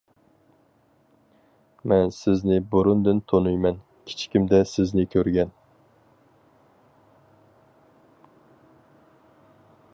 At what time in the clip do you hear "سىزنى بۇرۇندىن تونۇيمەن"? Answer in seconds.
2.19-3.77